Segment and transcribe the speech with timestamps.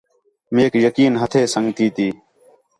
[0.53, 2.07] میک یقین ہتھے سنڳتی تی